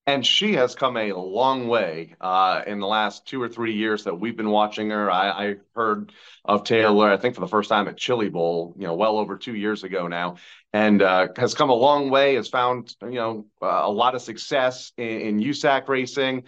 [0.04, 4.02] And she has come a long way uh, in the last two or three years
[4.04, 5.08] that we've been watching her.
[5.08, 6.12] I, I, heard
[6.44, 9.36] of Taylor, I think, for the first time at Chili Bowl, you know, well over
[9.36, 10.38] two years ago now,
[10.72, 12.34] and uh, has come a long way.
[12.34, 16.44] Has found, you know, uh, a lot of success in, in USAC racing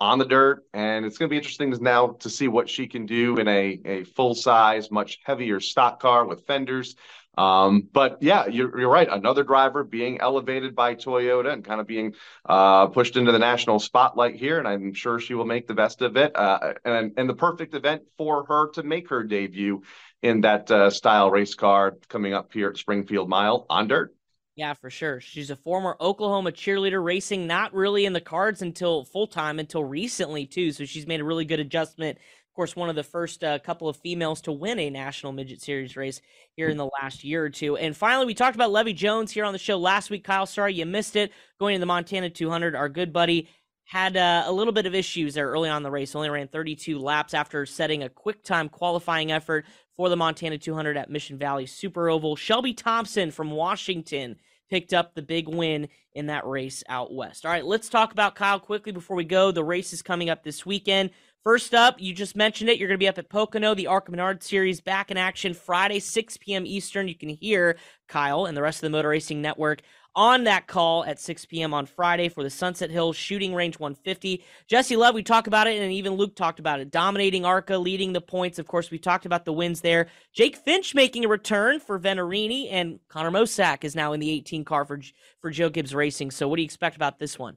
[0.00, 3.06] on the dirt, and it's going to be interesting now to see what she can
[3.06, 6.96] do in a a full size, much heavier stock car with fenders.
[7.36, 9.08] Um, but yeah, you're, you're right.
[9.10, 13.80] Another driver being elevated by Toyota and kind of being uh, pushed into the national
[13.80, 16.34] spotlight here, and I'm sure she will make the best of it.
[16.36, 19.82] Uh, and and the perfect event for her to make her debut
[20.22, 24.14] in that uh, style race car coming up here at Springfield Mile on dirt.
[24.56, 25.20] Yeah, for sure.
[25.20, 29.82] She's a former Oklahoma cheerleader racing, not really in the cards until full time until
[29.84, 30.70] recently, too.
[30.70, 32.18] So she's made a really good adjustment
[32.54, 35.60] of course, one of the first uh, couple of females to win a national midget
[35.60, 36.20] series race
[36.54, 37.76] here in the last year or two.
[37.76, 40.22] And finally, we talked about Levi Jones here on the show last week.
[40.22, 41.32] Kyle, sorry you missed it.
[41.58, 43.48] Going to the Montana 200, our good buddy
[43.84, 46.14] had uh, a little bit of issues there early on the race.
[46.14, 49.66] Only ran 32 laps after setting a quick time qualifying effort
[49.96, 52.36] for the Montana 200 at Mission Valley Super Oval.
[52.36, 54.36] Shelby Thompson from Washington
[54.70, 57.44] picked up the big win in that race out west.
[57.44, 59.50] All right, let's talk about Kyle quickly before we go.
[59.52, 61.10] The race is coming up this weekend
[61.44, 62.78] First up, you just mentioned it.
[62.78, 66.00] You're going to be up at Pocono, the ARCA Menard Series back in action Friday,
[66.00, 66.64] 6 p.m.
[66.64, 67.06] Eastern.
[67.06, 67.76] You can hear
[68.08, 69.82] Kyle and the rest of the Motor Racing Network
[70.16, 71.74] on that call at 6 p.m.
[71.74, 74.44] on Friday for the Sunset Hills Shooting Range 150.
[74.66, 76.90] Jesse Love, we talked about it, and even Luke talked about it.
[76.90, 78.58] Dominating ARCA, leading the points.
[78.58, 80.08] Of course, we talked about the wins there.
[80.32, 84.64] Jake Finch making a return for Venturini, and Connor Mosack is now in the 18
[84.64, 85.00] car for,
[85.40, 86.30] for Joe Gibbs Racing.
[86.30, 87.56] So, what do you expect about this one?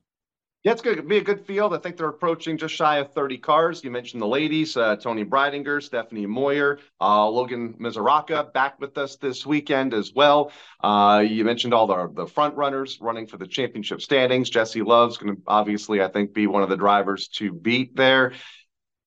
[0.67, 1.73] Yeah, it's going to be a good field.
[1.73, 3.85] I think they're approaching just shy of 30 cars.
[3.85, 9.15] You mentioned the ladies, uh, Toni Breidinger, Stephanie Moyer, uh, Logan Misuraca back with us
[9.15, 10.51] this weekend as well.
[10.83, 14.49] Uh, you mentioned all the, the front runners running for the championship standings.
[14.49, 18.33] Jesse Love's going to obviously, I think, be one of the drivers to beat there.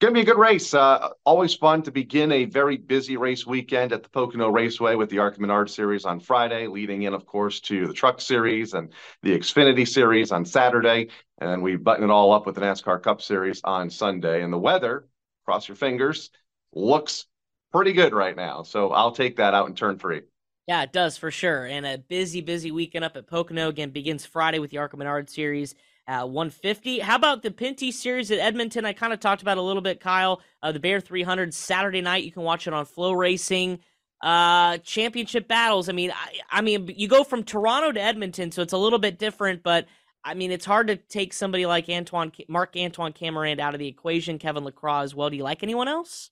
[0.00, 0.72] Going to be a good race.
[0.72, 5.10] Uh, always fun to begin a very busy race weekend at the Pocono Raceway with
[5.10, 8.94] the ARCA Menard Series on Friday, leading in, of course, to the Truck Series and
[9.22, 11.10] the Xfinity Series on Saturday.
[11.36, 14.42] And then we button it all up with the NASCAR Cup Series on Sunday.
[14.42, 15.06] And the weather,
[15.44, 16.30] cross your fingers,
[16.72, 17.26] looks
[17.70, 18.62] pretty good right now.
[18.62, 20.22] So I'll take that out in turn three.
[20.66, 21.66] Yeah, it does for sure.
[21.66, 23.68] And a busy, busy weekend up at Pocono.
[23.68, 25.74] Again, begins Friday with the ARCA Menard Series
[26.10, 26.98] at 150.
[26.98, 28.84] How about the Pinty series at Edmonton?
[28.84, 30.42] I kind of talked about a little bit, Kyle.
[30.60, 32.24] Uh, the Bear 300 Saturday night.
[32.24, 33.78] You can watch it on FloRacing.
[34.20, 35.88] Uh, championship battles.
[35.88, 38.98] I mean, I, I mean, you go from Toronto to Edmonton, so it's a little
[38.98, 39.62] bit different.
[39.62, 39.86] But
[40.24, 43.86] I mean, it's hard to take somebody like Antoine, Marc Antoine Camirand out of the
[43.86, 44.40] equation.
[44.40, 45.30] Kevin Lacroix as well.
[45.30, 46.30] Do you like anyone else?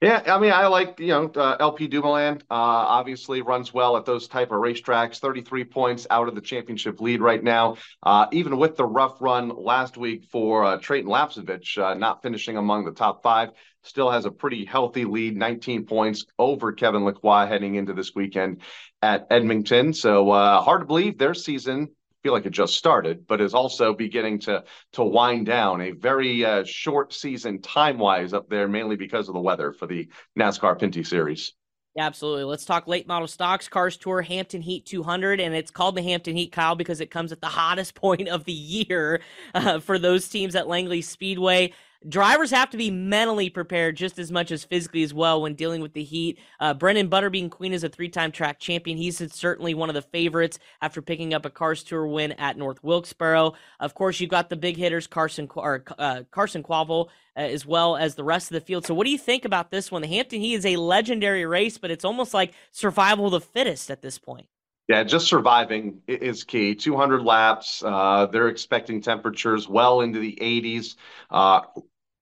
[0.00, 2.36] Yeah, I mean, I like you know uh, LP Dumoulin.
[2.48, 5.18] Uh, obviously, runs well at those type of racetracks.
[5.18, 7.76] Thirty-three points out of the championship lead right now.
[8.02, 12.84] Uh, even with the rough run last week for uh, Lapcevich, uh, not finishing among
[12.84, 13.50] the top five,
[13.82, 18.62] still has a pretty healthy lead, 19 points over Kevin Lacroix heading into this weekend
[19.02, 19.92] at Edmonton.
[19.92, 21.88] So uh, hard to believe their season
[22.22, 25.80] feel like it just started, but is also beginning to to wind down.
[25.80, 29.86] A very uh, short season time wise up there, mainly because of the weather for
[29.86, 31.52] the NASCAR Pinty Series.
[31.94, 32.44] Yeah, absolutely.
[32.44, 35.40] Let's talk late model stocks, Cars Tour, Hampton Heat 200.
[35.40, 38.44] And it's called the Hampton Heat, Kyle, because it comes at the hottest point of
[38.44, 39.20] the year
[39.54, 41.72] uh, for those teams at Langley Speedway
[42.06, 45.80] drivers have to be mentally prepared just as much as physically as well when dealing
[45.80, 46.38] with the heat.
[46.60, 48.96] Uh, Brendan Butterbean Queen is a three-time track champion.
[48.96, 52.82] He's certainly one of the favorites after picking up a Cars Tour win at North
[52.84, 53.54] Wilkesboro.
[53.80, 57.96] Of course, you've got the big hitters Carson or uh, Carson Kvapil uh, as well
[57.96, 58.86] as the rest of the field.
[58.86, 60.02] So, what do you think about this one?
[60.02, 63.90] The Hampton Heat is a legendary race, but it's almost like survival of the fittest
[63.90, 64.46] at this point.
[64.88, 66.74] Yeah, just surviving is key.
[66.74, 67.82] 200 laps.
[67.84, 70.96] Uh, they're expecting temperatures well into the 80s,
[71.30, 71.60] uh,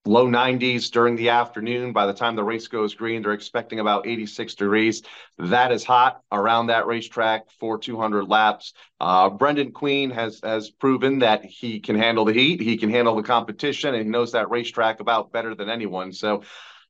[0.05, 1.93] low 90s during the afternoon.
[1.93, 5.03] By the time the race goes green, they're expecting about 86 degrees.
[5.37, 8.73] That is hot around that racetrack for 200 laps.
[8.99, 13.15] Uh, Brendan Queen has has proven that he can handle the heat, he can handle
[13.15, 16.11] the competition, and he knows that racetrack about better than anyone.
[16.11, 16.43] So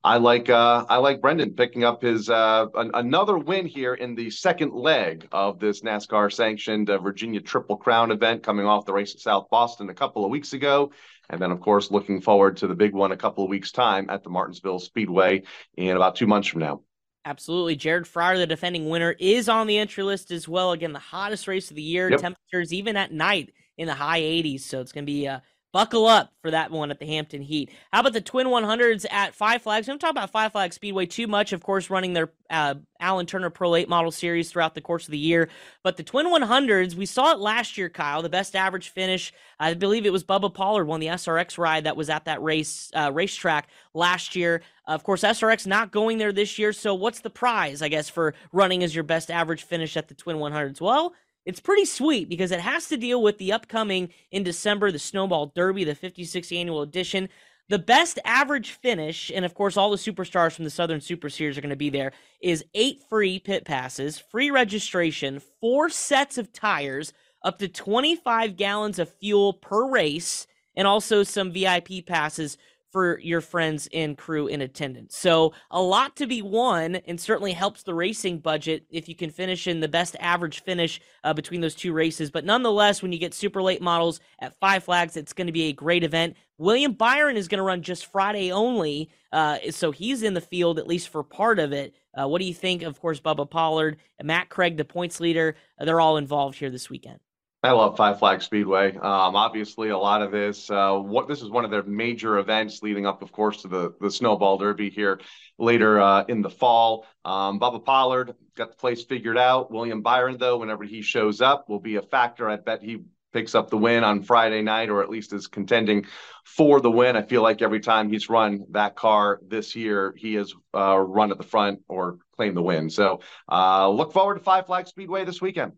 [0.03, 4.15] I like uh, I like Brendan picking up his uh, an, another win here in
[4.15, 8.93] the second leg of this NASCAR sanctioned uh, Virginia Triple Crown event, coming off the
[8.93, 10.91] race at South Boston a couple of weeks ago,
[11.29, 14.09] and then of course looking forward to the big one a couple of weeks time
[14.09, 15.43] at the Martinsville Speedway
[15.75, 16.81] in about two months from now.
[17.25, 17.75] Absolutely.
[17.75, 20.71] Jared Fryar, the defending winner, is on the entry list as well.
[20.71, 22.09] Again, the hottest race of the year.
[22.09, 22.21] Yep.
[22.21, 24.61] Temperatures even at night in the high 80s.
[24.61, 27.71] So it's going to be a Buckle up for that one at the Hampton Heat.
[27.91, 29.85] How about the Twin 100s at Five Flags?
[29.85, 33.49] Don't talk about Five Flags Speedway too much, of course, running their uh, Allen Turner
[33.49, 35.49] Pro Late Model series throughout the course of the year.
[35.83, 39.33] But the Twin 100s, we saw it last year, Kyle, the best average finish.
[39.59, 42.89] I believe it was Bubba Pollard won the SRX ride that was at that race
[42.95, 44.61] uh, racetrack last year.
[44.85, 46.71] Of course, SRX not going there this year.
[46.71, 50.13] So what's the prize, I guess, for running as your best average finish at the
[50.13, 50.79] Twin 100s?
[50.79, 51.13] Well,
[51.47, 55.53] it's pretty sweet because it has to deal with the upcoming in December, the Snowball
[55.55, 57.29] Derby, the 56th annual edition.
[57.69, 61.57] The best average finish, and of course, all the superstars from the Southern Super Series
[61.57, 66.51] are going to be there, is eight free pit passes, free registration, four sets of
[66.51, 72.57] tires, up to 25 gallons of fuel per race, and also some VIP passes
[72.97, 75.15] for your friends and crew in attendance.
[75.15, 79.29] So, a lot to be won, and certainly helps the racing budget if you can
[79.29, 82.31] finish in the best average finish uh, between those two races.
[82.31, 85.65] But nonetheless, when you get super late models at Five Flags, it's going to be
[85.65, 86.37] a great event.
[86.57, 90.79] William Byron is going to run just Friday only, uh, so he's in the field
[90.79, 91.93] at least for part of it.
[92.19, 92.81] Uh, what do you think?
[92.81, 97.19] Of course, Bubba Pollard, Matt Craig, the points leader, they're all involved here this weekend.
[97.63, 98.95] I love Five Flag Speedway.
[98.95, 102.83] Um, obviously, a lot of this, uh, what this is one of their major events
[102.83, 105.19] leading up, of course, to the the Snowball Derby here
[105.57, 107.07] later uh, in the fall.
[107.25, 109.71] Um, Bubba Pollard got the place figured out.
[109.71, 112.47] William Byron, though, whenever he shows up, will be a factor.
[112.47, 112.99] I bet he
[113.33, 116.05] picks up the win on Friday night, or at least is contending
[116.45, 117.15] for the win.
[117.15, 121.31] I feel like every time he's run that car this year, he has uh, run
[121.31, 122.91] at the front or claimed the win.
[122.91, 125.73] So uh, look forward to Five Flag Speedway this weekend.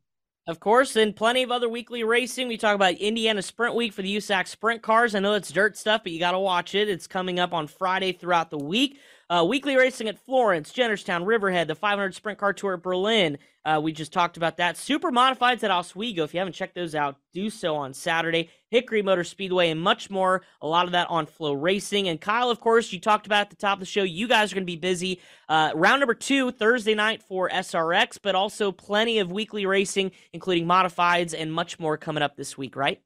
[0.47, 2.47] Of course, and plenty of other weekly racing.
[2.47, 5.13] We talk about Indiana Sprint Week for the USAC Sprint cars.
[5.13, 6.89] I know it's dirt stuff, but you got to watch it.
[6.89, 8.99] It's coming up on Friday throughout the week.
[9.29, 13.37] Uh, weekly racing at Florence, Jennerstown, Riverhead, the 500 Sprint Car Tour at Berlin.
[13.63, 14.75] Uh, we just talked about that.
[14.75, 16.23] Super Modifieds at Oswego.
[16.23, 18.49] If you haven't checked those out, do so on Saturday.
[18.69, 20.41] Hickory Motor Speedway and much more.
[20.63, 22.07] A lot of that on Flow Racing.
[22.07, 24.01] And Kyle, of course, you talked about at the top of the show.
[24.01, 25.21] You guys are going to be busy.
[25.47, 30.65] Uh, round number two, Thursday night for SRX, but also plenty of weekly racing, including
[30.65, 32.99] modifieds and much more coming up this week, right?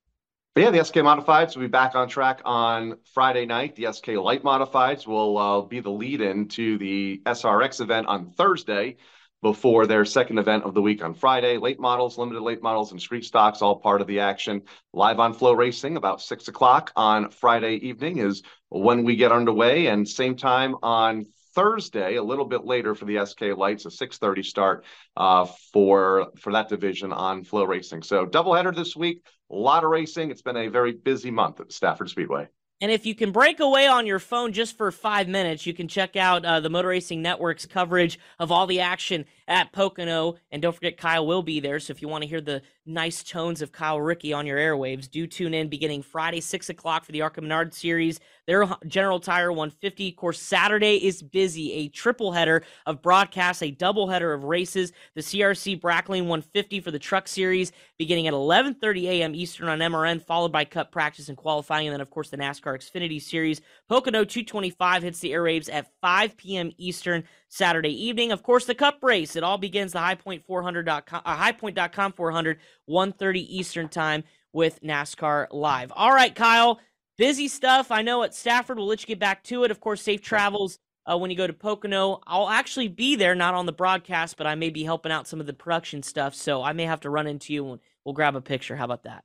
[0.56, 3.76] Yeah, the SK Modifieds will be back on track on Friday night.
[3.76, 8.30] The SK Light Modifieds will uh, be the lead in to the SRX event on
[8.30, 8.98] Thursday
[9.42, 11.58] before their second event of the week on Friday.
[11.58, 14.62] Late models, limited late models, and street stocks, all part of the action.
[14.94, 19.88] Live on Flow Racing about six o'clock on Friday evening is when we get underway,
[19.88, 21.26] and same time on
[21.56, 24.86] Thursday, a little bit later for the SK Lights, a 6:30 start
[25.18, 28.04] uh, for for that division on Flow Racing.
[28.04, 30.32] So doubleheader this week, a lot of racing.
[30.32, 32.48] It's been a very busy month at Stafford Speedway.
[32.82, 35.88] And if you can break away on your phone just for five minutes, you can
[35.88, 40.36] check out uh, the Motor Racing Network's coverage of all the action at Pocono.
[40.52, 41.80] And don't forget, Kyle will be there.
[41.80, 45.10] So if you want to hear the nice tones of Kyle Rickey on your airwaves,
[45.10, 48.20] do tune in beginning Friday, 6 o'clock for the ARCA Menard Series.
[48.48, 50.10] Their General Tire 150.
[50.10, 51.72] Of course, Saturday is busy.
[51.74, 54.92] A triple header of broadcasts, a double header of races.
[55.16, 59.36] The CRC Brakleen 150 for the Truck Series beginning at 11.30 a.m.
[59.36, 61.88] Eastern on MRN, followed by Cup practice and qualifying.
[61.88, 63.62] And then, of course, the NASCAR Xfinity Series.
[63.88, 66.72] Pocono 225 hits the airwaves at 5 p.m.
[66.78, 68.32] Eastern Saturday evening.
[68.32, 69.36] Of course, the Cup race.
[69.36, 75.92] It all begins the highpoint400.com, uh, highpoint.com 400, 1.30 Eastern time with NASCAR Live.
[75.96, 76.80] All right, Kyle,
[77.18, 77.92] busy stuff.
[77.92, 78.78] I know at Stafford.
[78.78, 79.72] We'll let you get back to it.
[79.72, 82.22] Of course, safe travels uh, when you go to Pocono.
[82.28, 85.40] I'll actually be there, not on the broadcast, but I may be helping out some
[85.40, 86.36] of the production stuff.
[86.36, 88.76] So I may have to run into you and we'll grab a picture.
[88.76, 89.24] How about that?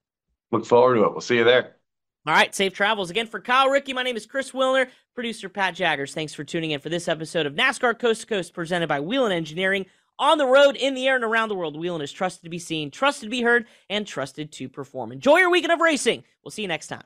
[0.51, 1.13] Look forward to it.
[1.13, 1.77] We'll see you there.
[2.27, 3.11] All right, safe travels.
[3.11, 6.13] Again, for Kyle Rickey, my name is Chris Wilner, producer Pat Jaggers.
[6.13, 9.33] Thanks for tuning in for this episode of NASCAR Coast to Coast presented by Whelen
[9.33, 9.87] Engineering.
[10.19, 12.59] On the road, in the air, and around the world, Whelen is trusted to be
[12.59, 15.13] seen, trusted to be heard, and trusted to perform.
[15.13, 16.25] Enjoy your weekend of racing.
[16.43, 17.05] We'll see you next time.